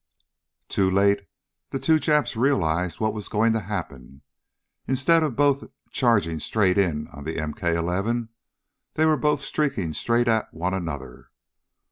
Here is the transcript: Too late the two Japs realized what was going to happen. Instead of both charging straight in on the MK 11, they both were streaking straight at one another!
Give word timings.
Too 0.67 0.89
late 0.89 1.27
the 1.69 1.77
two 1.77 1.99
Japs 1.99 2.35
realized 2.35 2.99
what 2.99 3.13
was 3.13 3.27
going 3.29 3.53
to 3.53 3.59
happen. 3.59 4.23
Instead 4.87 5.21
of 5.21 5.35
both 5.35 5.65
charging 5.91 6.39
straight 6.39 6.79
in 6.79 7.07
on 7.09 7.23
the 7.23 7.35
MK 7.35 7.75
11, 7.75 8.29
they 8.95 9.05
both 9.05 9.39
were 9.41 9.45
streaking 9.45 9.93
straight 9.93 10.27
at 10.27 10.51
one 10.55 10.73
another! 10.73 11.29